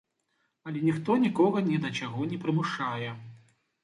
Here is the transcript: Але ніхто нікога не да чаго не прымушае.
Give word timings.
Але 0.69 0.79
ніхто 0.85 1.17
нікога 1.25 1.61
не 1.67 1.77
да 1.83 1.91
чаго 1.99 2.21
не 2.31 2.39
прымушае. 2.47 3.11